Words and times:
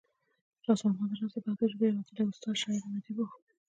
راز 0.65 0.79
محمد 0.85 1.11
راز 1.19 1.31
د 1.33 1.37
پښتو 1.45 1.65
ژبې 1.71 1.85
يو 1.89 1.97
وتلی 1.99 2.23
استاد، 2.27 2.59
شاعر 2.61 2.81
او 2.85 2.95
اديب 2.99 3.17
وو 3.21 3.27